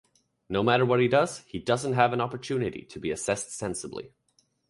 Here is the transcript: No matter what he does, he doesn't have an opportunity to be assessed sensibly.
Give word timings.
No 0.49 0.63
matter 0.63 0.83
what 0.83 0.99
he 0.99 1.07
does, 1.07 1.43
he 1.47 1.59
doesn't 1.59 1.93
have 1.93 2.11
an 2.11 2.21
opportunity 2.21 2.81
to 2.89 2.99
be 2.99 3.11
assessed 3.11 3.51
sensibly. 3.51 4.13